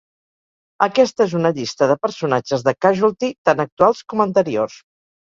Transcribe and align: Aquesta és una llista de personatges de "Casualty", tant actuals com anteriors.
Aquesta 0.85 1.21
és 1.27 1.35
una 1.39 1.51
llista 1.57 1.89
de 1.91 1.97
personatges 2.05 2.65
de 2.69 2.73
"Casualty", 2.87 3.29
tant 3.51 3.63
actuals 3.65 4.03
com 4.15 4.25
anteriors. 4.27 4.79